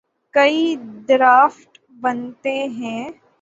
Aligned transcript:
کئی 0.33 0.75
ڈرافٹ 1.07 1.71
بنتے 2.01 2.55
ہیں۔ 2.77 3.03